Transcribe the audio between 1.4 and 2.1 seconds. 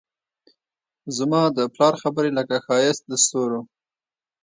د پلار